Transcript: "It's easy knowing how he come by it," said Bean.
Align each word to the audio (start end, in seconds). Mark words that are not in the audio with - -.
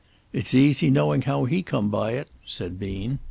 "It's 0.33 0.55
easy 0.55 0.89
knowing 0.89 1.21
how 1.21 1.45
he 1.45 1.61
come 1.61 1.89
by 1.91 2.13
it," 2.13 2.27
said 2.43 2.79
Bean. 2.79 3.19